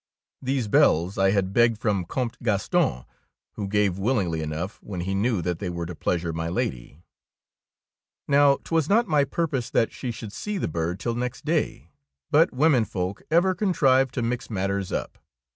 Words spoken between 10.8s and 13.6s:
till next day, but womenfolk ever